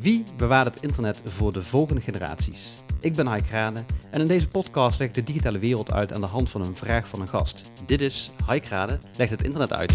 [0.00, 2.72] Wie bewaart het internet voor de volgende generaties?
[3.00, 6.20] Ik ben Haik Grane en in deze podcast leg ik de digitale wereld uit aan
[6.20, 7.72] de hand van een vraag van een gast.
[7.86, 9.92] Dit is Haik Grane legt het internet uit.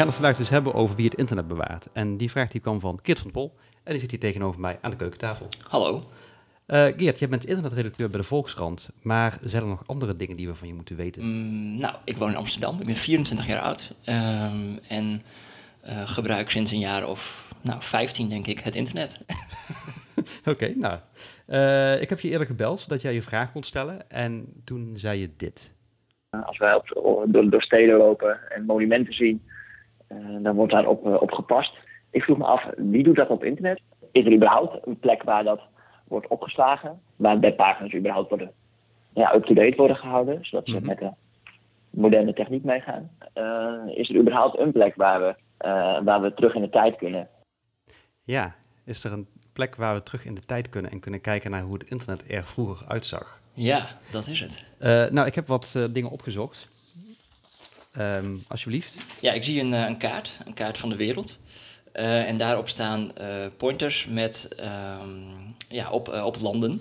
[0.00, 1.88] Gaan het vandaag dus hebben over wie het internet bewaart.
[1.92, 3.54] En die vraag die kwam van Kit van Pol
[3.84, 5.46] en die zit hier tegenover mij aan de keukentafel.
[5.68, 6.00] Hallo.
[6.66, 10.46] Eh Geert, jij bent internetredacteur bij de Volkskrant, maar zijn er nog andere dingen die
[10.46, 11.22] we van je moeten weten?
[11.24, 12.80] Mm, nou, ik woon in Amsterdam.
[12.80, 13.94] Ik ben 24 jaar oud.
[14.04, 15.20] ehm, en
[15.80, 19.24] eh, gebruik sinds een jaar of nou, 15, denk ik, het internet.
[20.52, 20.98] Oké, nou.
[21.46, 25.20] eh, ik heb je eerder gebeld zodat jij je vraag kon stellen en toen zei
[25.20, 25.74] je dit.
[26.44, 26.88] Als wij op,
[27.26, 29.42] door, door steden lopen en monumenten zien,
[30.42, 31.76] dan wordt daarop op, op gepast.
[32.10, 33.80] Ik vroeg me af, wie doet dat op internet?
[34.12, 35.60] Is er überhaupt een plek waar dat
[36.04, 37.00] wordt opgeslagen?
[37.16, 38.52] Waar webpagina's überhaupt worden
[39.14, 40.86] ja, up-to-date worden gehouden, zodat ze Mhm.
[40.86, 41.10] met de
[41.90, 43.10] moderne techniek meegaan?
[43.32, 46.96] Eh, is er überhaupt een plek waar we, eh, waar we terug in de tijd
[46.96, 47.28] kunnen?
[48.24, 51.50] Ja, is er een plek waar we terug in de tijd kunnen en kunnen kijken
[51.50, 53.40] naar hoe het internet er vroeger uitzag?
[53.52, 54.66] Ja, dat is het.
[54.78, 56.68] Eh, nou, ik heb wat eh, dingen opgezocht.
[57.92, 58.96] Ehm, alsjeblieft.
[59.20, 61.36] Ja, ik zie een, eh, een kaart, een kaart van de wereld.
[61.92, 65.08] Eh, en daarop staan eh, pointers met ehm,
[65.68, 66.80] ja, op, op landen.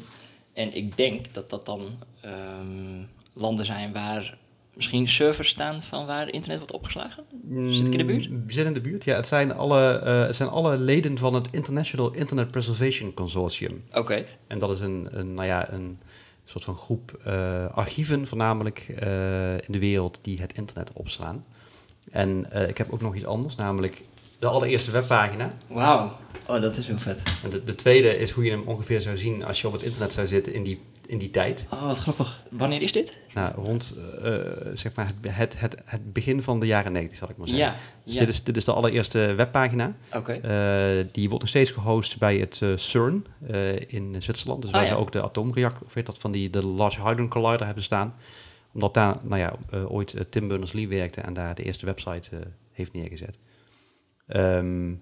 [0.54, 1.82] En ik denk dat dat dan
[2.22, 4.38] ehm, landen zijn waar
[4.74, 7.24] misschien servers staan van waar internet wordt opgeslagen.
[7.70, 8.30] Zit ik in de buurt?
[8.30, 9.16] Mm, Zit in de buurt, ja.
[9.16, 13.84] Het zijn alle, het zijn alle leden van het International Internet Preservation Consortium.
[13.94, 16.00] Oké, En dat is een, een, nou ja, een
[16.50, 21.46] soort van groep eh, archieven voornamelijk eh, in de wereld die het internet opslaan.
[22.12, 24.02] En eh, ik heb ook nog iets anders, namelijk
[24.40, 25.54] de allereerste webpagina.
[25.68, 26.18] wauw.
[26.48, 27.40] Oh, dat is heel vet.
[27.44, 29.82] En de, de tweede is hoe je hem ongeveer zou zien als je op het
[29.84, 31.68] internet zou zitten in die, in die tijd.
[31.74, 32.44] Oh, wat grappig.
[32.50, 33.18] Wanneer is dit?
[33.34, 33.94] Nou, rond
[34.24, 34.34] eh,
[34.74, 37.66] zeg maar het, het, het, het begin van de jaren 90, zal ik maar zeggen.
[37.66, 38.20] Ja, Dus ja.
[38.20, 39.94] dit, is, dit is de allereerste webpagina.
[40.14, 40.32] Oké.
[40.34, 44.62] Eh, die wordt nog steeds gehost bij het eh, CERN eh, in Zwitserland.
[44.62, 44.94] Dus Ah, waar ja.
[44.94, 48.14] ze ook de atoomreactor, of weet dat, van die, de Large Hadron Collider hebben staan.
[48.74, 52.30] Omdat daar, nou ja, eh, ooit eh, Tim Berners-Lee werkte en daar de eerste website
[52.36, 52.40] eh,
[52.72, 53.38] heeft neergezet.
[54.28, 54.94] Ehm,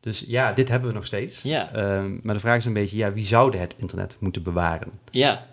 [0.00, 1.42] dus ja, dit hebben we nog steeds.
[1.42, 1.72] Ja.
[1.72, 4.88] Ehm, maar de vraag is een beetje, ja, wie zouden het internet moeten bewaren?
[5.10, 5.46] Ja.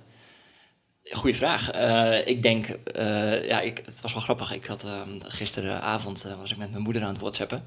[1.11, 1.71] Goeie vraag.
[1.71, 4.53] Eh, ik denk, eh, ja, ik, het was wel grappig.
[4.53, 7.63] Ik had ehm, gisteravond eh, was ik met mijn moeder aan het whatsappen.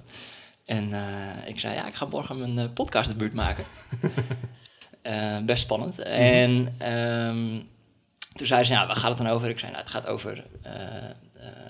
[0.64, 0.92] En
[1.46, 3.64] ik zei, ja, ik ga morgen mijn podcast de buurt maken.
[5.46, 5.98] Best spannend.
[5.98, 7.60] En ehm,
[8.32, 9.48] toen zei ze, ja, waar gaat het dan over?
[9.48, 10.44] Ik zei, nou, het gaat over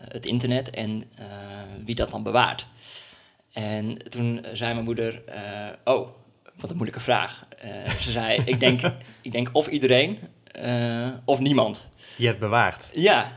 [0.08, 1.04] het internet en
[1.84, 2.66] wie dat dan bewaart.
[3.52, 5.22] En toen zei mijn moeder,
[5.84, 6.08] oh,
[6.56, 7.46] wat een moeilijke vraag.
[7.98, 8.80] Ze zei, ik denk,
[9.22, 10.18] ik denk of iedereen
[10.54, 11.88] eh, of niemand.
[12.16, 12.90] Je het bewaart.
[12.94, 13.32] Ja,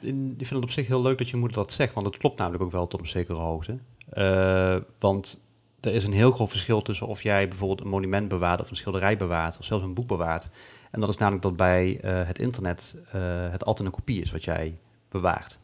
[0.00, 2.38] Ik vind het op zich heel leuk dat je moeder dat zegt, want het klopt
[2.38, 3.78] namelijk ook wel tot op zekere hoogte.
[4.10, 5.42] Eh, want
[5.80, 8.76] er is een heel groot verschil tussen of jij bijvoorbeeld een monument bewaart of een
[8.76, 10.48] schilderij bewaart of zelfs een boek bewaart.
[10.90, 14.30] En dat is namelijk dat bij eh, het internet eh, het altijd een kopie is
[14.30, 14.78] wat jij
[15.08, 15.58] bewaart.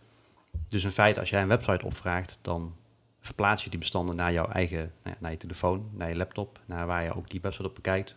[0.69, 2.75] Dus in feite, als jij een website opvraagt, dan
[3.21, 6.87] verplaats je die bestanden naar jouw eigen, nou naar je telefoon, naar je laptop, naar
[6.87, 8.17] waar je ook die website op bekijkt.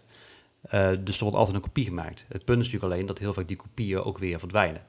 [0.62, 2.26] Eh, dus er wordt altijd een kopie gemaakt.
[2.28, 4.82] Het punt is natuurlijk alleen dat heel vaak die kopieën ook weer verdwijnen.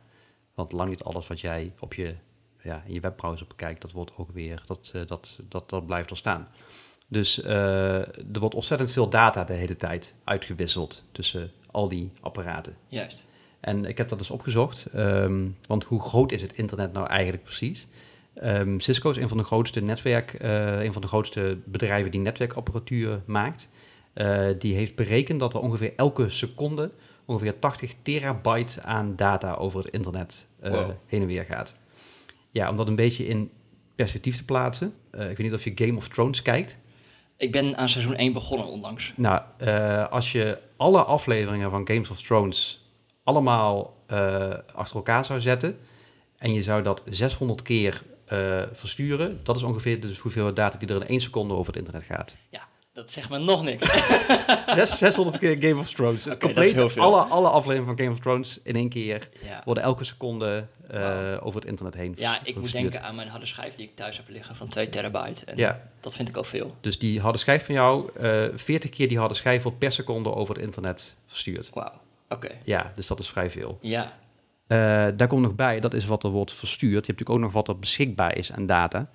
[0.54, 2.14] Want lang niet alles wat jij op je,
[2.62, 6.10] ja, in je webbrowser bekijkt, dat wordt ook weer, dat, eh, dat, dat, dat blijft
[6.10, 6.48] er staan.
[7.06, 12.76] Dus eh, er wordt ontzettend veel data de hele tijd uitgewisseld tussen al die apparaten.
[12.88, 13.24] juist.
[13.60, 17.42] En ik heb dat dus opgezocht, ehm, want hoe groot is het internet nou eigenlijk
[17.42, 17.86] precies?
[18.34, 20.36] Ehm, Cisco is een van de grootste netwerk,
[20.82, 23.68] een van de grootste bedrijven die netwerkapparatuur maakt.
[24.12, 26.90] Eh, die heeft berekend dat er ongeveer elke seconde
[27.24, 30.90] ongeveer 80 terabyte aan data over het internet eh, Wow.
[31.06, 31.74] heen en weer gaat.
[32.50, 33.50] Ja, om dat een beetje in
[33.94, 34.94] perspectief te plaatsen.
[35.10, 36.78] eh, ik weet niet of je Game of Thrones kijkt.
[37.36, 39.12] Ik ben aan seizoen 1 begonnen onlangs.
[39.16, 42.84] Nou, eh, als je alle afleveringen van Games of Thrones
[43.24, 45.78] allemaal eh, achter elkaar zou zetten
[46.36, 50.88] en je zou dat 600 keer eh, versturen, dat is ongeveer dus hoeveel data die
[50.88, 52.36] er in één seconde over het internet gaat.
[52.50, 52.68] Ja,
[53.00, 53.86] dat zegt me nog niks.
[54.74, 56.28] Zes, 600 keer Game of Thrones.
[56.38, 56.98] Compleet.
[56.98, 59.62] Alle, alle afleveringen van Game of Thrones in één keer ja.
[59.64, 63.46] worden elke seconde eh, over het internet heen ja, ik moet denken aan mijn harde
[63.46, 65.44] schijf die ik thuis heb liggen van 2 terabyte.
[65.44, 66.76] En Ja, dat vind ik al veel.
[66.80, 70.34] dus die harde schijf van jou, eh 40 keer die harde schijf wordt per seconde
[70.34, 71.70] over het internet verstuurd.
[71.74, 71.92] Wauw,
[72.28, 72.50] oké.
[72.64, 73.78] Ja, dus dat is vrij veel.
[73.80, 74.18] Ja,
[74.66, 74.76] Eh,
[75.16, 76.90] daar komt nog bij, dat is wat er wordt verstuurd.
[76.90, 79.10] Je hebt natuurlijk ook nog wat er beschikbaar is aan data.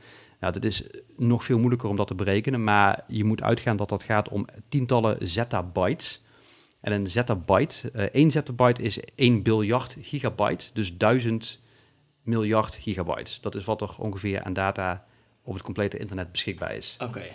[0.46, 0.84] Nou, Nou, dat is
[1.18, 4.48] nog veel moeilijker om dat te berekenen, maar je moet uitgaan dat dat gaat om
[4.70, 6.24] tientallen zettabytes.
[6.80, 11.62] En een zettabyte, uh, één zettabyte is 1 biljard gigabyte, dus 1000
[12.22, 13.42] miljard gigabytes.
[13.42, 15.06] Dat is wat er ongeveer aan data
[15.44, 16.98] op het complete internet beschikbaar is.
[17.02, 17.26] Oké,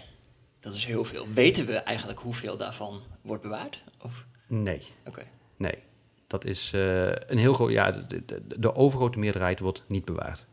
[0.61, 1.27] dat is heel veel.
[1.33, 3.83] Weten we eigenlijk hoeveel daarvan wordt bewaard?
[4.03, 4.27] Of?
[4.47, 4.83] Nee.
[5.07, 5.23] Oké.
[5.57, 5.79] Nee.
[6.27, 7.71] Dat is uh, een heel groot.
[7.71, 10.47] Ja, de, de, de, overgrote meerderheid wordt niet bewaard.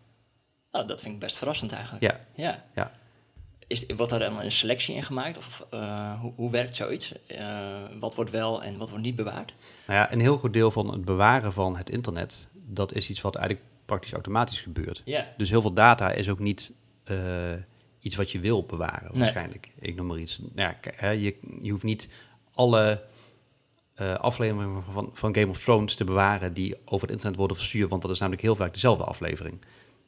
[0.71, 2.03] Oh, dat vind ik best verrassend eigenlijk.
[2.03, 2.19] Ja.
[2.43, 2.63] ja.
[2.75, 2.91] ja.
[3.67, 5.37] Is, wordt daar dan een selectie in gemaakt?
[5.37, 7.13] Of uh, hoe, hoe, werkt zoiets?
[7.27, 7.67] Uh,
[7.99, 9.53] wat wordt wel en wat wordt niet bewaard?
[9.87, 13.21] Nou ja, een heel groot deel van het bewaren van het internet, dat is iets
[13.21, 15.01] wat eigenlijk praktisch automatisch gebeurt.
[15.05, 15.25] Yeah.
[15.37, 16.71] Dus heel veel data is ook niet
[17.05, 17.17] uh,
[17.99, 19.19] iets wat je wil bewaren, nee.
[19.19, 19.71] waarschijnlijk.
[19.79, 20.39] Ik noem maar iets.
[20.53, 22.09] Nou ja, je, je hoeft niet
[22.53, 23.03] alle
[24.01, 27.89] uh, afleveringen van, van Game of Thrones te bewaren die over het internet worden verstuurd,
[27.89, 29.61] want dat is namelijk heel vaak dezelfde aflevering.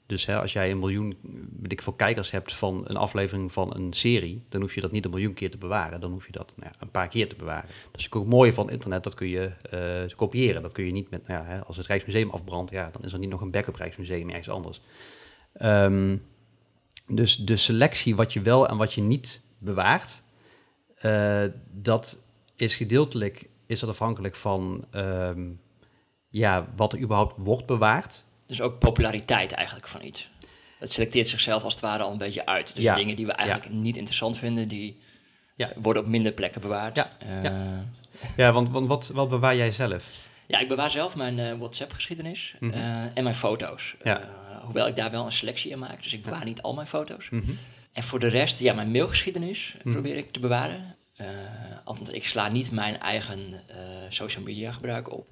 [0.09, 1.17] Dus hè, als jij een miljoen
[1.61, 4.91] weet ik, veel kijkers hebt van een aflevering van een serie, dan hoef je dat
[4.91, 5.99] niet een miljoen keer te bewaren.
[5.99, 7.69] Dan hoef je dat nou ja, een paar keer te bewaren.
[7.91, 10.61] Dat is ook mooi van internet, dat kun je uh, kopiëren.
[10.61, 13.13] Dat kun je niet met, nou ja, hè, als het Rijksmuseum afbrandt, ja, dan is
[13.13, 14.81] er niet nog een backup Rijksmuseum ergens anders.
[15.61, 16.25] Um,
[17.07, 20.21] dus de selectie wat je wel en wat je niet bewaart,
[21.01, 22.19] uh, dat
[22.55, 25.59] is gedeeltelijk is dat afhankelijk van um,
[26.29, 28.27] ja, wat er überhaupt wordt bewaard.
[28.49, 30.29] Dus ook populariteit eigenlijk van iets.
[30.79, 32.75] Het selecteert zichzelf als het ware al een beetje uit.
[32.75, 32.95] Dus Ja.
[32.95, 34.99] dingen die we eigenlijk niet interessant vinden, die
[35.55, 35.71] Ja.
[35.75, 36.95] worden op minder plekken bewaard.
[36.95, 37.85] Ja, Eh, ja.
[38.37, 40.05] Ja, want, want wat, wat bewaar jij zelf?
[40.47, 42.73] Ja, ik bewaar zelf mijn eh, WhatsApp-geschiedenis Mhm.
[42.73, 43.95] eh, en mijn foto's.
[44.03, 44.29] Ja.
[44.63, 47.29] Hoewel ik daar wel een selectie in maak, dus ik bewaar niet al mijn foto's.
[47.29, 47.51] Mhm.
[47.93, 49.93] En voor de rest, ja, mijn mailgeschiedenis Mhm.
[49.93, 50.95] probeer ik te bewaren.
[51.83, 53.61] Althans, ik sla niet mijn eigen
[54.09, 55.27] social media gebruik op.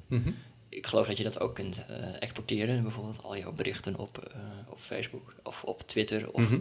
[0.78, 4.40] Ik geloof dat je dat ook kunt eh, exporteren, bijvoorbeeld al jouw berichten op, eh,
[4.70, 6.60] op Facebook of op Twitter of Mhm.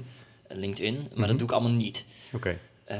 [0.49, 0.95] LinkedIn.
[0.95, 1.27] Maar Mhm.
[1.29, 2.05] dat doe ik allemaal niet.
[2.33, 2.57] Oké.
[2.85, 2.97] Eh,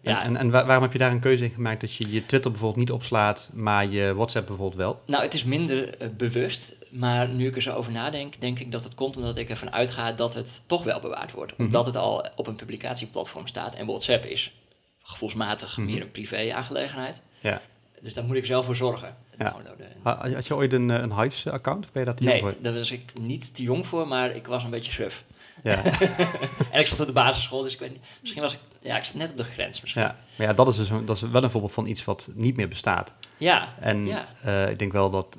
[0.00, 0.10] Ja.
[0.10, 2.10] ja, En, en, en waar- waarom heb je daar een keuze in gemaakt dat je
[2.12, 5.00] je Twitter bijvoorbeeld niet opslaat, maar je WhatsApp bijvoorbeeld wel?
[5.06, 8.84] Nou, het is minder bewust, maar nu ik er zo over nadenk, denk ik dat
[8.84, 11.52] het komt omdat ik ervan uitga dat het toch wel bewaard wordt.
[11.52, 11.62] Mhm.
[11.66, 14.54] Omdat het al op een publicatieplatform staat en WhatsApp is
[15.02, 17.22] gevoelsmatig meer een privé-aangelegenheid.
[17.40, 17.60] Ja.
[18.00, 19.16] Dus daar moet ik zelf voor zorgen.
[19.38, 19.52] Het Ja.
[19.52, 19.86] downloaden.
[20.02, 21.92] Ha- Had je, ooit een, eh, een Hives-account?
[21.92, 24.70] Ben je dat Nee, daar was ik niet te jong voor, maar ik was een
[24.70, 25.24] beetje suf.
[25.62, 25.82] Ja.
[26.72, 28.18] En ik zat op de basisschool, dus ik weet niet.
[28.20, 30.02] Misschien was ik, ja, ik zat net op de grens misschien.
[30.02, 30.16] ja.
[30.38, 32.56] Maar ja, dat is, dus een, dat is wel een voorbeeld van iets wat niet
[32.56, 33.14] meer bestaat.
[33.36, 35.38] Ja, En ja, eh, ik denk wel dat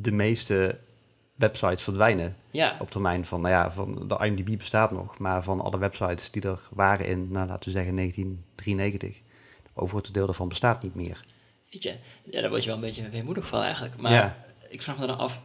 [0.00, 0.78] de meeste
[1.34, 2.76] websites verdwijnen ja.
[2.78, 6.42] op termijn van, nou ja, van de IMDb bestaat nog, maar van alle websites die
[6.42, 9.08] er waren in, nou, laten we zeggen 1993,
[9.62, 11.24] het overgrote deel daarvan bestaat niet meer.
[11.70, 11.94] Weet je,
[12.24, 13.96] ja, daar word je wel een beetje weemoedig van eigenlijk.
[13.96, 14.36] Maar Ja.
[14.68, 15.40] ik vraag me dan af,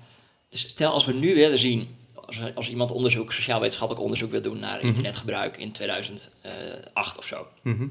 [0.50, 1.96] dus stel als we nu willen zien,
[2.26, 4.86] als, als iemand onderzoek, sociaal-wetenschappelijk onderzoek wil doen naar Mhm.
[4.88, 7.88] internetgebruik in 2008 of zo, Mhm.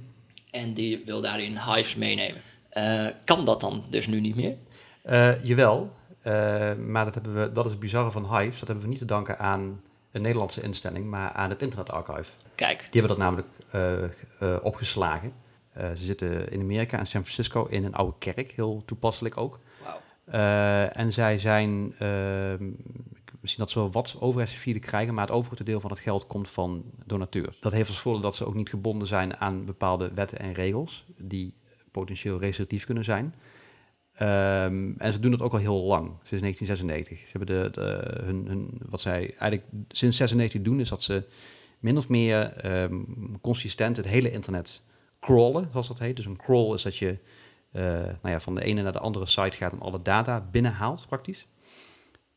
[0.50, 4.56] en die wil daarin Hives meenemen, eh, kan dat dan dus nu niet meer?
[5.02, 5.92] Eh, jawel,
[6.22, 6.32] eh,
[6.74, 8.58] maar dat, hebben we, dat is het bizarre van Hives.
[8.58, 9.80] Dat hebben we niet te danken aan
[10.12, 12.30] een Nederlandse instelling, maar aan het Internet Archive.
[12.54, 13.48] Kijk, Die hebben dat namelijk
[14.64, 15.32] opgeslagen.
[15.74, 19.60] Eh, ze zitten in Amerika, in San Francisco, in een oude kerk, heel toepasselijk ook.
[20.24, 22.70] Eh, en zij zijn, ehm,
[23.40, 26.50] misschien dat ze wel wat overheidssubsidie krijgen, maar het overgrote deel van het geld komt
[26.50, 27.60] van donateurs.
[27.60, 31.04] Dat heeft als voordeel dat ze ook niet gebonden zijn aan bepaalde wetten en regels,
[31.16, 31.54] die
[31.90, 33.34] potentieel restrictief kunnen zijn.
[34.14, 37.18] Ehm, en ze doen dat ook al heel lang, sinds 1996.
[37.18, 41.26] Ze hebben de, de, hun, hun, wat zij eigenlijk sinds 96 doen, is dat ze
[41.78, 43.02] min of meer ehm,
[43.40, 44.82] consistent het hele internet
[45.24, 46.16] crawlen, zoals dat heet.
[46.16, 47.18] Dus een crawl is dat je
[47.70, 51.06] eh, nou ja, van de ene naar de andere site gaat en alle data binnenhaalt,
[51.06, 51.46] praktisch.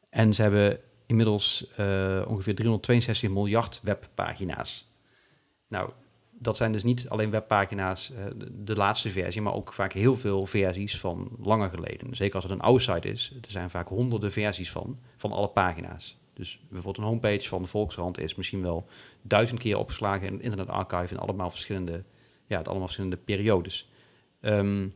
[0.09, 4.91] En ze hebben inmiddels eh, ongeveer 362 miljard webpagina's.
[5.67, 5.89] Nou,
[6.31, 10.45] dat zijn dus niet alleen webpagina's, eh, de, laatste versie, maar ook vaak heel veel
[10.45, 12.15] versies van langer geleden.
[12.15, 15.49] Zeker als het een oude site is, er zijn vaak honderden versies van, van alle
[15.49, 16.17] pagina's.
[16.33, 18.87] Dus bijvoorbeeld een homepage van de Volkskrant is misschien wel
[19.21, 22.03] duizend keer opgeslagen in het Internet Archive in allemaal verschillende,
[22.47, 23.89] ja, allemaal verschillende periodes.
[24.41, 24.87] Ehm,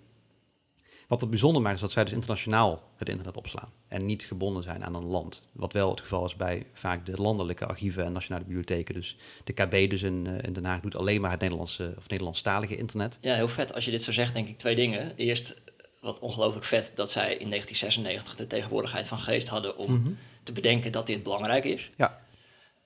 [1.07, 4.63] wat het bijzonder maakt is dat zij dus internationaal het internet opslaan en niet gebonden
[4.63, 5.41] zijn aan een land.
[5.51, 8.93] Wat wel het geval is bij vaak de landelijke archieven en nationale bibliotheken.
[8.93, 12.09] Dus de KB dus in, eh, in Den Haag doet alleen maar het Nederlandse of
[12.09, 13.17] Nederlandstalige internet.
[13.21, 13.73] Ja, heel vet.
[13.73, 15.13] Als je dit zo zegt, denk ik twee dingen.
[15.15, 15.55] Eerst,
[15.99, 20.91] wat ongelooflijk vet dat zij in 1996 de tegenwoordigheid van geest hadden om te bedenken
[20.91, 21.91] dat dit belangrijk is.
[21.97, 22.21] Ja.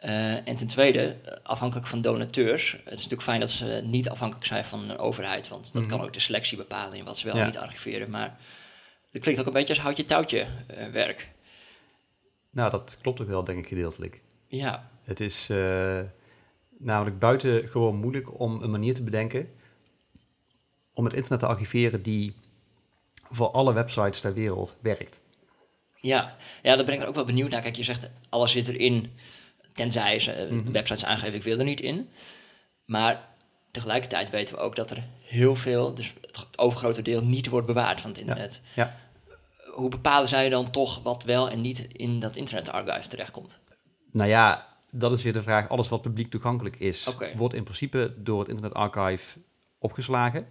[0.06, 2.72] Eh, en ten tweede, eh, afhankelijk van donateurs.
[2.72, 5.92] Het is natuurlijk fijn dat ze niet afhankelijk zijn van een overheid, want dat Mhm.
[5.92, 7.46] kan ook de selectie bepalen in wat ze wel en Ja.
[7.46, 8.10] niet archiveren.
[8.10, 8.38] Maar
[9.12, 11.30] het klinkt ook een beetje als houtje-touwtje eh, werk.
[12.50, 14.22] Nou, dat klopt ook wel, denk ik, gedeeltelijk.
[14.48, 16.00] Ja, Het is, eh,
[16.78, 19.50] namelijk buiten gewoon moeilijk om een manier te bedenken
[20.94, 22.34] om het internet te archiveren die
[23.30, 25.22] voor alle websites ter wereld werkt.
[25.96, 27.62] Ja, ja daar ben ik er ook wel benieuwd naar.
[27.62, 29.12] Kijk, je zegt alles zit erin,
[29.76, 30.72] tenzij ze Mhm.
[30.72, 32.10] websites aangeven ik wil er niet in.
[32.86, 33.28] Maar
[33.72, 38.02] tegelijkertijd weten we ook dat er heel veel, dus het overgrote deel, niet wordt bewaard
[38.02, 38.62] van het internet.
[38.76, 38.96] Ja.
[39.72, 43.60] Hoe bepalen zij dan toch wat wel en niet in dat internet archive terechtkomt?
[44.12, 45.70] Nou ja, dat is weer de vraag.
[45.70, 49.40] Alles wat publiek toegankelijk is, wordt in principe door het Internet Archive
[49.80, 50.48] opgeslagen.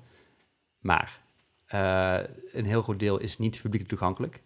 [0.78, 1.20] Maar
[1.66, 2.18] eh,
[2.52, 4.42] een heel groot deel is niet publiek toegankelijk.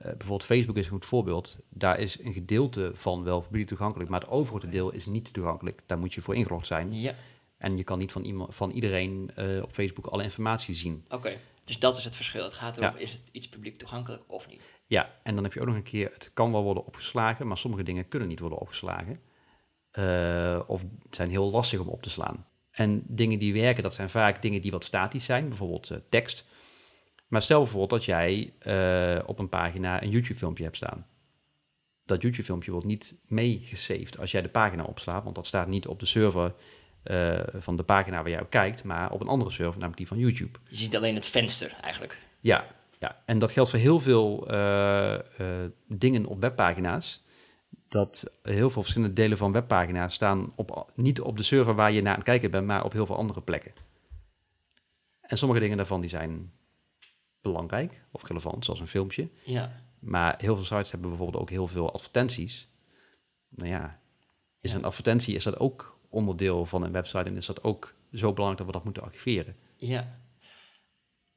[0.00, 1.56] Eh, bijvoorbeeld Facebook is een goed voorbeeld.
[1.68, 5.80] Daar is een gedeelte van wel publiek toegankelijk, maar het overgrote deel is niet toegankelijk.
[5.86, 6.92] Daar moet je voor ingelogd zijn.
[7.00, 7.14] Ja,
[7.56, 11.04] En je kan niet van, iemand, van iedereen eh, op Facebook alle informatie zien.
[11.08, 11.36] oké.
[11.64, 12.44] Dus dat is het verschil.
[12.44, 12.98] Het gaat erom, Ja.
[13.00, 14.68] is het iets publiek toegankelijk of niet?
[14.86, 17.58] Ja, en dan heb je ook nog een keer, het kan wel worden opgeslagen, maar
[17.58, 19.20] sommige dingen kunnen niet worden opgeslagen.
[19.90, 22.46] Eh, of zijn heel lastig om op te slaan.
[22.70, 26.44] En dingen die werken, dat zijn vaak dingen die wat statisch zijn, bijvoorbeeld tekst.
[27.30, 31.06] Maar stel bijvoorbeeld dat jij eh, op een pagina een YouTube-filmpje hebt staan.
[32.04, 36.00] Dat YouTube-filmpje wordt niet meegesaved als jij de pagina opslaat, want dat staat niet op
[36.00, 36.54] de server
[37.02, 40.06] eh, van de pagina waar jij op kijkt, maar op een andere server, namelijk die
[40.06, 40.58] van YouTube.
[40.68, 42.18] Je ziet alleen het venster eigenlijk.
[42.40, 42.66] Ja,
[42.98, 45.18] ja, en dat geldt voor heel veel eh,
[45.86, 47.24] dingen op webpagina's.
[47.88, 52.02] Dat heel veel verschillende delen van webpagina's staan op, niet op de server waar je
[52.02, 53.72] naar aan het kijken bent, maar op heel veel andere plekken.
[55.20, 56.52] En sommige dingen daarvan die zijn
[57.42, 59.28] belangrijk of relevant, zoals een filmpje.
[59.44, 62.68] Ja, Maar heel veel sites hebben bijvoorbeeld ook heel veel advertenties.
[63.48, 64.00] Nou ja,
[64.60, 64.76] is Ja.
[64.76, 68.56] een advertentie, is dat ook onderdeel van een website en is dat ook zo belangrijk
[68.58, 69.56] dat we dat moeten archiveren?
[69.76, 70.18] ja.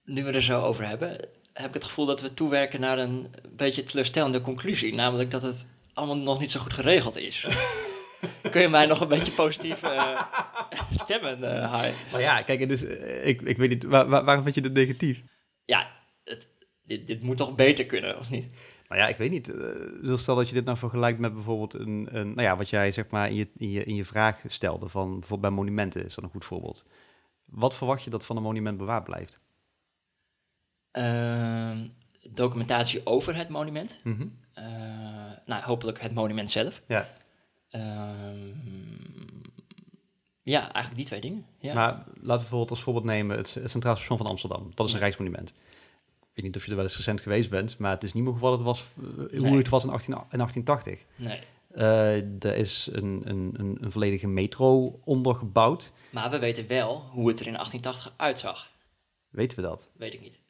[0.05, 1.09] Nu we er zo over hebben,
[1.53, 4.93] heb ik het gevoel dat we toewerken naar een beetje teleurstellende conclusie.
[4.93, 7.47] Namelijk dat het allemaal nog niet zo goed geregeld is.
[8.51, 10.21] Kun je mij nog een beetje positief eh,
[10.91, 11.93] stemmen, Hai?
[12.11, 12.81] Maar ja, kijk, dus,
[13.23, 15.21] ik, ik weet niet, waar, waar- waarom vind je dit negatief?
[15.65, 15.91] Ja,
[16.23, 16.49] het,
[16.83, 18.49] dit, dit moet toch beter kunnen, of niet?
[18.87, 19.45] Nou ja, ik weet niet.
[20.01, 22.91] dus stel dat je dit nou vergelijkt met bijvoorbeeld een, een nou ja, wat jij
[22.91, 26.15] zeg maar in je, in je, in je vraag stelde, van bijvoorbeeld bij monumenten is
[26.15, 26.85] dat een goed voorbeeld.
[27.45, 29.39] Wat verwacht je dat van een monument bewaard blijft?
[30.91, 31.87] Ehm,
[32.31, 33.99] documentatie over het monument.
[34.03, 34.27] Mhm.
[34.53, 34.65] Eh,
[35.45, 36.81] nou, hopelijk het monument zelf.
[36.87, 37.09] Ja,
[37.73, 38.53] Ehm,
[40.43, 41.45] ja, eigenlijk die twee dingen.
[41.59, 41.73] Ja.
[41.73, 44.69] maar laten we bijvoorbeeld als voorbeeld nemen het, het Centraal Station van Amsterdam.
[44.73, 45.03] Dat is een Ja.
[45.03, 45.49] rijksmonument.
[45.49, 48.23] Ik weet niet of je er wel eens recent geweest bent, maar het is niet
[48.23, 49.03] meer wat het was, eh,
[49.39, 49.57] hoe Nee.
[49.57, 51.05] het was in, 18, in 1880.
[51.15, 51.39] nee.
[51.73, 55.91] Eh, er is een, een, een, een volledige metro ondergebouwd.
[56.09, 58.71] Maar we weten wel hoe het er in 1880 uitzag.
[59.29, 59.87] Weten we dat?
[59.97, 60.39] Weet ik niet.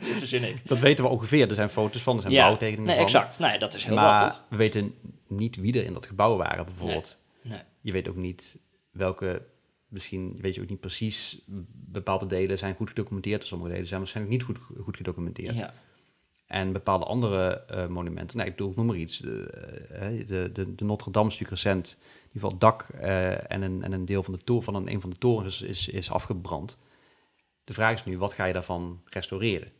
[0.00, 0.68] Dit verzin ik.
[0.68, 1.48] Dat weten we ongeveer.
[1.48, 3.04] Er zijn foto's van, er zijn Ja, bouwtekeningen nee, van.
[3.04, 3.38] exact.
[3.38, 4.42] Nee, dat is heel maar wat, toch?
[4.48, 4.94] we weten
[5.28, 7.04] niet wie er in dat gebouw waren, bijvoorbeeld.
[7.18, 7.25] Nee.
[7.86, 8.58] Je weet ook niet
[8.90, 9.42] welke,
[9.88, 14.36] misschien weet je ook niet precies, bepaalde delen zijn goed gedocumenteerd, sommige delen zijn waarschijnlijk
[14.36, 15.56] niet goed, goed gedocumenteerd.
[15.56, 15.74] Ja.
[16.46, 19.42] En bepaalde andere eh, monumenten, nou, ik bedoel, ik noem maar iets, de,
[19.90, 23.50] eh, de, de, de Notre Dame is natuurlijk recent, in ieder geval het dak eh,
[23.52, 25.88] en, een, en een deel van, de toren, van een, een van de torens is,
[25.88, 26.78] is, is afgebrand.
[27.64, 29.72] De vraag is nu, wat ga je daarvan restaureren?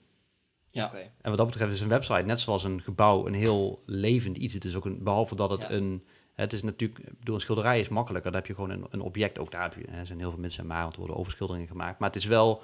[0.66, 0.96] Ja, oké.
[1.20, 4.54] En wat dat betreft is een website, net zoals een gebouw, een heel levend iets.
[4.54, 5.70] Het is ook een, behalve dat het Ja.
[5.70, 6.04] een,
[6.36, 8.30] het is natuurlijk, bedoel, een schilderij is makkelijker.
[8.30, 10.30] Dan heb je gewoon een, een object, ook daar heb je, hè, er zijn heel
[10.30, 11.98] veel mensen want er worden overschilderingen gemaakt.
[11.98, 12.62] Maar het is wel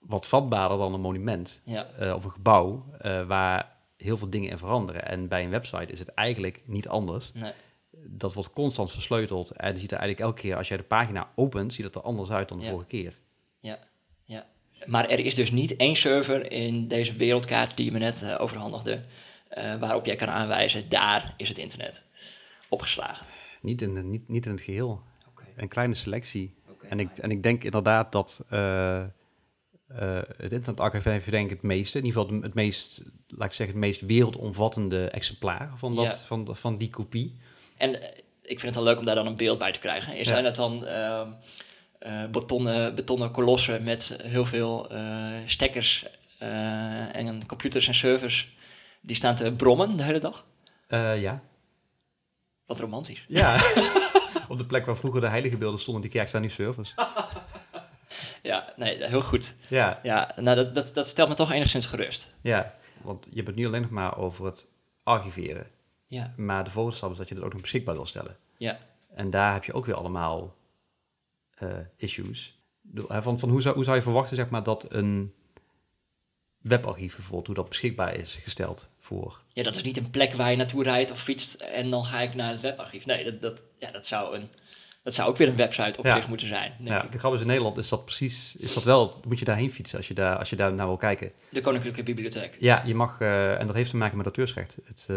[0.00, 1.86] wat vatbaarder dan een monument Ja.
[1.98, 5.06] eh, of een gebouw, eh, waar heel veel dingen in veranderen.
[5.08, 7.32] En bij een website is het eigenlijk niet anders.
[7.34, 7.52] Nee.
[8.06, 11.28] Dat wordt constant versleuteld en je ziet er eigenlijk elke keer, als jij de pagina
[11.34, 12.70] opent, ziet het er anders uit dan de Ja.
[12.70, 13.18] vorige keer.
[13.60, 13.78] Ja.
[14.24, 14.46] ja.
[14.86, 18.40] Maar er is dus niet één server in deze wereldkaart die je me net eh,
[18.40, 19.00] overhandigde,
[19.80, 22.04] waarop jij kan aanwijzen, daar is het internet
[22.74, 23.26] opgeslagen.
[23.60, 25.02] Niet in, niet, niet in het geheel.
[25.56, 26.54] Een kleine selectie.
[26.88, 29.04] En ik, en ik denk inderdaad dat eh,
[29.88, 33.48] eh, het Internet Archive heeft denk ik het meeste, in ieder geval het meest, laat
[33.48, 36.26] ik zeggen, het meest wereldomvattende exemplaar van, dat, Ja.
[36.26, 37.36] van, van die kopie.
[37.76, 38.08] En eh,
[38.42, 40.12] ik vind het dan leuk om daar dan een beeld bij te krijgen.
[40.16, 40.32] Is Ja.
[40.32, 41.28] Zijn het dan ehm,
[41.98, 44.88] eh, betonnen, betonnen kolossen met heel veel
[45.46, 46.06] stekkers
[46.38, 48.56] en computers en servers
[49.00, 50.44] die staan te brommen de hele dag?
[51.16, 51.42] Ja.
[52.66, 53.24] Wat romantisch.
[53.28, 53.54] Ja.
[54.48, 56.94] Op de plek waar vroeger de heilige beelden stonden, die kerk staan nu servers.
[58.42, 59.56] Ja, nee, heel goed.
[59.68, 62.32] Ja, Ja, nou, dat, dat, dat stelt me toch enigszins gerust.
[62.40, 64.66] ja, want je hebt het nu alleen nog maar over het
[65.02, 65.66] archiveren.
[66.06, 68.36] Ja, Maar de volgende stap is dat je dat ook nog beschikbaar wil stellen.
[68.56, 68.78] ja,
[69.14, 70.54] En daar heb je ook weer allemaal
[71.54, 72.58] eh, issues.
[72.94, 75.34] Van, van hoe, zou, hoe zou je verwachten zeg maar, dat een
[76.64, 79.40] webarchief bijvoorbeeld, hoe dat beschikbaar is gesteld voor.
[79.52, 82.20] Ja, dat is niet een plek waar je naartoe rijdt of fietst en dan ga
[82.20, 83.06] ik naar het webarchief.
[83.06, 84.48] Nee, dat, dat, ja, dat, zou, een,
[85.02, 86.14] dat zou ook weer een website op Ja.
[86.16, 86.72] zich moeten zijn.
[86.78, 87.12] Denk Ja, ik.
[87.12, 89.98] de grap is in Nederland is dat precies, is dat wel, moet je daarheen fietsen
[89.98, 91.32] als je daar, als je daar naar wil kijken.
[91.48, 92.56] De Koninklijke Bibliotheek.
[92.60, 94.76] Ja, je mag, eh, en dat heeft te maken met auteursrecht.
[94.84, 95.16] Het, eh,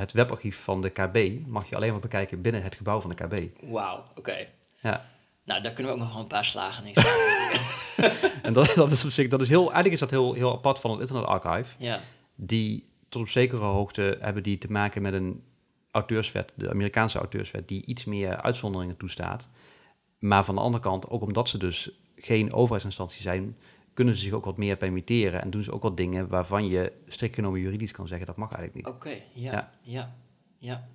[0.00, 3.16] het webarchief van de KB mag je alleen maar bekijken binnen het gebouw van de
[3.26, 3.40] KB.
[3.70, 4.46] Wauw, oké.
[4.80, 5.12] Ja.
[5.44, 6.92] Nou, daar kunnen we ook nog wel een paar slagen in.
[8.44, 10.78] En dat, dat is op zich, dat is heel, eigenlijk is dat heel, heel apart
[10.80, 11.74] van het Internet Archive.
[11.78, 12.00] ja,
[12.34, 15.42] Die tot op zekere hoogte hebben die te maken met een
[15.90, 19.48] auteurswet, de Amerikaanse auteurswet, die iets meer uitzonderingen toestaat.
[20.18, 23.56] Maar van de andere kant, ook omdat ze dus geen overheidsinstantie zijn,
[23.94, 26.92] kunnen ze zich ook wat meer permitteren en doen ze ook wat dingen waarvan je
[27.06, 28.94] strikt genomen juridisch kan zeggen dat mag eigenlijk niet.
[28.96, 29.10] oké.
[29.32, 29.72] ja, Ja.
[29.82, 30.14] ja,
[30.58, 30.88] ja,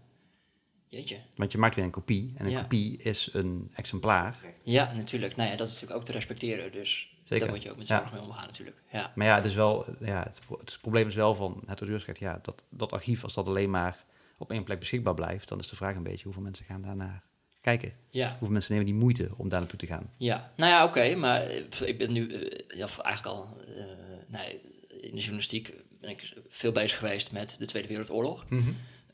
[0.88, 1.18] Jeetje.
[1.36, 2.62] Want je maakt weer een kopie en een Ja.
[2.62, 4.36] kopie is een exemplaar.
[4.64, 5.36] Ja, natuurlijk.
[5.36, 6.72] Nou ja, dat is natuurlijk ook te respecteren.
[6.72, 7.46] Dus Zeker.
[7.46, 8.78] daar moet je ook met zorg mee omgaan natuurlijk.
[8.92, 12.20] Ja, Maar ja, het, is wel, ja het, het probleem is wel van het auteursrecht,
[12.20, 14.04] ja, dat, dat archief, als dat alleen maar
[14.38, 17.24] op één plek beschikbaar blijft, dan is de vraag een beetje hoeveel mensen gaan daarnaar
[17.62, 17.94] kijken.
[18.10, 18.30] ja.
[18.30, 20.14] Hoeveel mensen nemen die moeite om daar naartoe te gaan.
[20.18, 23.84] Ja, nou ja, oké, maar eh, ik ben nu, eh, eigenlijk al, eh,
[24.28, 28.46] nee, in de journalistiek ben ik veel bezig geweest met de Tweede Wereldoorlog.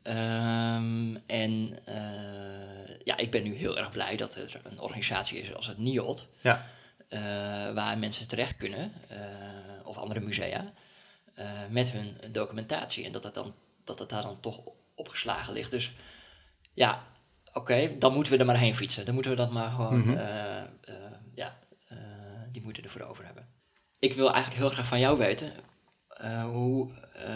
[0.04, 1.80] Ehm, en
[3.04, 6.28] ja, ik ben nu heel erg blij dat er een organisatie is als het NIOD,
[6.42, 6.66] Ja,
[7.08, 7.20] eh,
[7.74, 9.18] waar mensen terecht kunnen, eh,
[9.84, 10.66] of andere musea,
[11.34, 13.06] eh, met hun documentatie.
[13.06, 14.60] En dat het, dan, dat het daar dan toch
[14.96, 15.72] opgeslagen ligt.
[15.72, 15.94] Dus
[16.74, 17.04] ja,
[17.54, 19.06] oké, dan moeten we er maar heen fietsen.
[19.06, 20.18] Dan moeten we dat maar gewoon, Mhm.
[21.36, 21.58] ja,
[22.52, 23.48] die moeten ervoor over hebben.
[24.00, 25.52] Ik wil eigenlijk heel graag van jou weten,
[26.52, 26.92] hoe,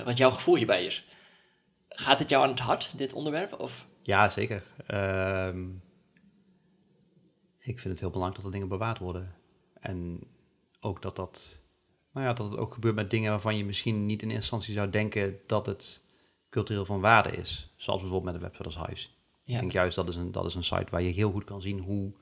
[0.05, 1.07] wat jouw gevoel hierbij is.
[1.89, 3.59] Gaat het jou aan het hart, dit onderwerp?
[3.59, 3.87] Of?
[4.03, 4.63] ja zeker.
[4.87, 5.67] Ehm,
[7.59, 9.35] ik vind het heel belangrijk dat er dingen bewaard worden.
[9.79, 10.19] En
[10.79, 11.59] ook dat dat,
[12.13, 14.73] nou ja, dat het ook gebeurt met dingen waarvan je misschien niet in eerste instantie
[14.73, 16.01] zou denken dat het
[16.49, 17.73] cultureel van waarde is.
[17.75, 19.17] Zoals bijvoorbeeld met een website als Huis.
[19.43, 19.53] Ja.
[19.53, 21.61] Ik denk juist dat is, een, dat is een site waar je heel goed kan
[21.61, 22.13] zien hoe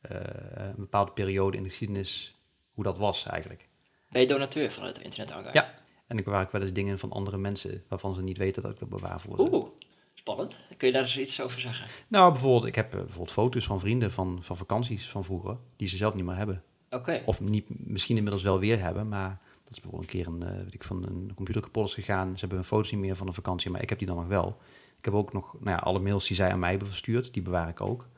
[0.00, 0.20] eh,
[0.54, 2.34] een bepaalde periode in de geschiedenis,
[2.72, 3.68] hoe dat was eigenlijk.
[4.10, 5.54] Ben je donateur van het Internet Archive?
[5.54, 5.74] Ja.
[6.06, 8.70] En ik bewaar ook wel eens dingen van andere mensen waarvan ze niet weten dat
[8.70, 9.38] ik dat bewaar voor.
[9.38, 9.70] Oeh,
[10.14, 10.64] spannend.
[10.76, 11.86] Kun je daar eens iets over zeggen?
[12.08, 15.88] Nou, bijvoorbeeld, ik heb eh, bijvoorbeeld foto's van vrienden van, van vakanties van vroeger, die
[15.88, 16.62] ze zelf niet meer hebben.
[17.24, 20.62] Of niet, misschien inmiddels wel weer hebben, maar dat is bijvoorbeeld een keer een, eh,
[20.64, 22.32] weet ik, van een computer kapot is gegaan.
[22.32, 24.26] Ze hebben hun foto's niet meer van een vakantie, maar ik heb die dan nog
[24.26, 24.58] wel.
[24.98, 27.42] Ik heb ook nog, nou ja, alle mails die zij aan mij hebben verstuurd, die
[27.42, 28.08] bewaar ik ook.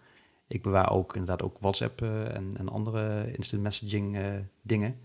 [0.49, 4.99] Ik bewaar ook inderdaad ook WhatsApp eh, en, en andere instant messaging eh, dingen.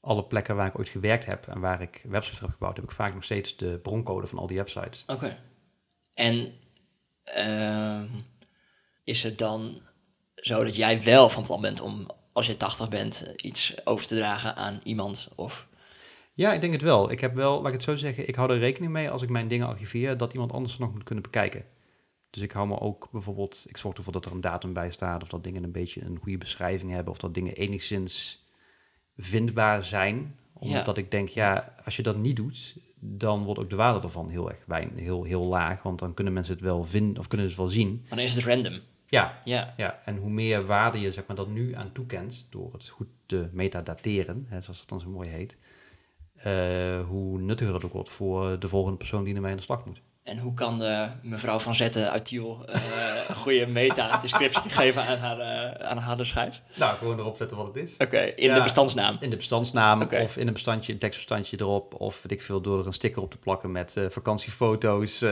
[0.00, 2.90] Alle plekken waar ik ooit gewerkt heb en waar ik websites heb gebouwd, heb ik
[2.90, 5.04] vaak nog steeds de broncode van al die websites.
[5.06, 5.38] Oké.
[6.14, 6.52] En
[7.22, 8.06] ehm,
[9.04, 9.80] is het dan
[10.34, 12.06] zo dat jij wel van plan bent om,
[12.38, 15.28] als je 80 bent, eh, iets over te dragen aan iemand?
[15.34, 15.68] Of...
[16.34, 17.10] Ja, ik denk het wel.
[17.10, 19.28] Ik heb wel, laat ik het zo zeggen, ik hou er rekening mee als ik
[19.28, 21.64] mijn dingen archiveer, dat iemand anders ze nog moet kunnen bekijken.
[22.30, 25.22] Dus ik hou me ook bijvoorbeeld, ik zorg ervoor dat er een datum bij staat,
[25.22, 28.44] of dat dingen een beetje een goede beschrijving hebben, of dat dingen enigszins
[29.16, 30.36] vindbaar zijn.
[30.52, 34.28] Omdat ik denk, ja, als je dat niet doet, dan wordt ook de waarde ervan
[34.28, 37.50] heel erg wijn, heel, heel laag, want dan kunnen mensen het wel vinden, of kunnen
[37.50, 37.98] ze het wel zien.
[38.00, 38.78] Maar dan is het random.
[39.10, 39.74] Ja, Ja.
[39.76, 43.08] ja, en hoe meer waarde je zeg maar, dat nu aan toekent, door het goed
[43.26, 45.56] te metadateren, hè, zoals dat dan zo mooi heet,
[46.36, 49.84] eh, hoe nuttiger het ook wordt voor de volgende persoon die ermee aan de slag
[49.86, 50.00] moet.
[50.22, 52.80] En hoe kan de mevrouw van Zetten uit Tiel eh,
[53.28, 56.62] een goede meta-descriptie geven aan haar, eh, aan haar schijf?
[56.76, 57.96] Nou, gewoon erop zetten wat het is.
[57.98, 58.54] Oké, in Ja.
[58.56, 59.16] de bestandsnaam.
[59.20, 62.78] In de bestandsnaam of in een bestandje, een tekstbestandje erop, of weet ik veel, door
[62.78, 65.24] er een sticker op te plakken met eh, vakantiefoto's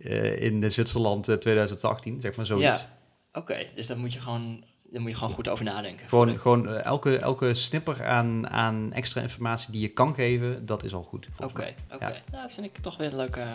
[0.00, 2.66] eh, eh, in Zwitserland eh, 2018, zeg maar zoiets.
[2.80, 2.98] Ja.
[3.32, 6.08] Oké, dus daar moet je gewoon, daar moet je gewoon goed over nadenken.
[6.08, 10.84] Gewoon, gewoon eh, elke, elke snipper aan, aan extra informatie die je kan geven, dat
[10.84, 11.28] is al goed.
[11.38, 12.06] Oké, oké.
[12.06, 12.12] Ja.
[12.30, 13.46] Nou, dat vind ik toch weer een leuke,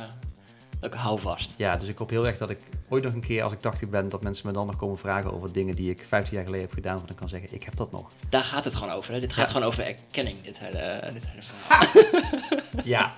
[0.81, 1.53] leuke houvast.
[1.57, 3.89] Ja, dus ik hoop heel erg dat ik ooit nog een keer, als ik 80
[3.89, 6.65] ben, dat mensen me dan nog komen vragen over dingen die ik 15 jaar geleden
[6.65, 8.11] heb gedaan, want dan kan zeggen, ik heb dat nog.
[8.29, 9.13] Daar gaat het gewoon over.
[9.13, 9.19] Hè?
[9.19, 9.51] Dit gaat Ja.
[9.51, 12.83] gewoon over erkenning, dit hele, dit hele verhaal.
[12.83, 13.13] Ja,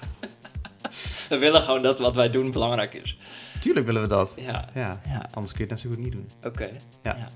[1.29, 3.17] We willen gewoon dat wat wij doen belangrijk is.
[3.61, 4.33] tuurlijk willen we dat.
[4.37, 5.25] Ja, Ja, Ja.
[5.33, 6.29] anders kun je het net zo goed niet doen.
[6.45, 6.69] oké.
[7.03, 7.15] Ja.
[7.15, 7.27] Ja.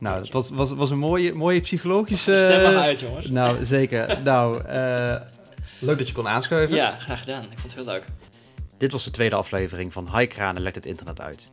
[0.00, 2.38] Nou, het was, was, was een mooie, mooie psychologische...
[2.38, 3.26] Stem maar uit, jongens.
[3.40, 4.18] Nou, zeker.
[4.24, 5.20] nou, eh,
[5.80, 6.76] leuk dat je kon aanschuiven.
[6.76, 7.42] Ja, graag gedaan.
[7.42, 8.04] Ik vond het heel leuk.
[8.78, 11.52] Dit was de tweede aflevering van High Kranen legt het internet uit.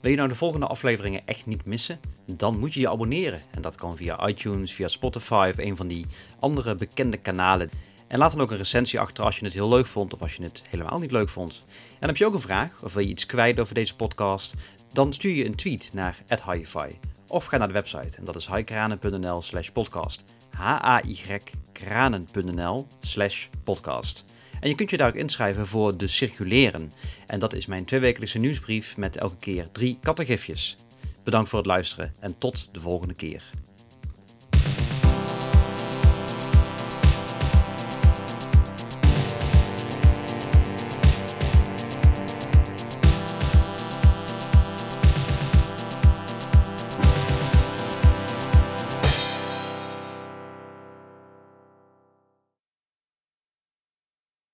[0.00, 2.00] Wil je nou de volgende afleveringen echt niet missen?
[2.26, 3.40] Dan moet je je abonneren.
[3.50, 6.06] En dat kan via iTunes, via Spotify of een van die
[6.40, 7.70] andere bekende kanalen.
[8.08, 10.34] En laat dan ook een recensie achter als je het heel leuk vond of als
[10.34, 11.66] je het helemaal niet leuk vond.
[12.00, 14.54] En heb je ook een vraag of wil je iets kwijt over deze podcast?
[14.92, 18.46] Dan stuur je een tweet naar @hifi of ga naar de website en dat is
[18.46, 20.24] highkranen.nl/slash podcast.
[20.50, 24.24] H-A-Y-kranen.nl/slash podcast.
[24.60, 26.92] En je kunt je daar ook inschrijven voor de Circuleren.
[27.26, 30.76] En dat is mijn tweewekelijkse nieuwsbrief met elke keer drie kattengifjes.
[31.24, 33.50] Bedankt voor het luisteren en tot de volgende keer.